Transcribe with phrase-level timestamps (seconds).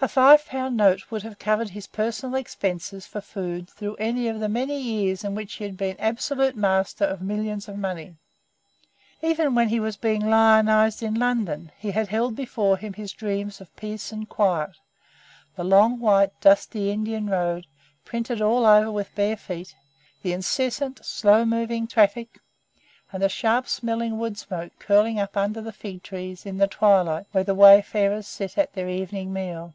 [0.00, 4.36] A five pound note would have covered his personal expenses for food through any one
[4.36, 8.14] of the many years in which he had been absolute master of millions of money.
[9.22, 13.50] Even when he was being lionised in London he had held before him his dream
[13.58, 14.76] of peace and quiet
[15.56, 17.66] the long, white, dusty Indian road,
[18.04, 19.74] printed all over with bare feet,
[20.22, 22.38] the incessant, slow moving traffic,
[23.12, 27.26] and the sharp smelling wood smoke curling up under the fig trees in the twilight,
[27.32, 29.74] where the wayfarers sit at their evening meal.